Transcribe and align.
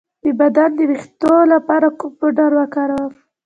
د 0.23 0.25
بدن 0.39 0.69
د 0.77 0.79
ویښتو 0.89 1.33
لپاره 1.53 1.87
کوم 1.99 2.11
پوډر 2.19 2.51
وکاروم؟ 2.59 3.13